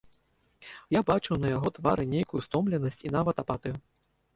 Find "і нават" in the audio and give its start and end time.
3.07-3.35